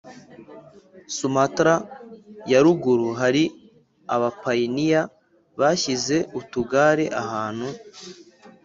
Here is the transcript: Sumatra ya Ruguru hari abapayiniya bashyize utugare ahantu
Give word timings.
Sumatra 1.15 1.73
ya 2.51 2.59
Ruguru 2.65 3.07
hari 3.21 3.43
abapayiniya 4.15 5.01
bashyize 5.59 6.17
utugare 6.39 7.05
ahantu 7.21 7.67